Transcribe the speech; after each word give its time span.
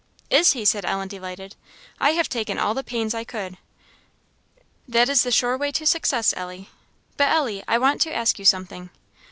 "Is 0.31 0.53
he?" 0.53 0.65
said 0.65 0.83
Ellen 0.83 1.09
delighted. 1.09 1.55
"I 1.99 2.13
have 2.13 2.27
taken 2.27 2.57
all 2.57 2.73
the 2.73 2.83
pains 2.83 3.13
I 3.13 3.23
could." 3.23 3.59
"That 4.87 5.09
is 5.09 5.21
the 5.21 5.31
sure 5.31 5.55
way 5.59 5.71
to 5.73 5.85
success, 5.85 6.33
Ellie. 6.35 6.71
But, 7.17 7.29
Ellie, 7.29 7.63
I 7.67 7.77
want 7.77 8.01
to 8.01 8.11
ask 8.11 8.39
you 8.39 8.45
something. 8.45 8.89